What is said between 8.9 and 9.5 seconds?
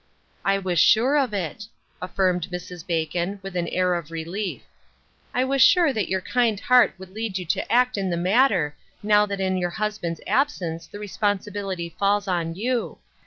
now that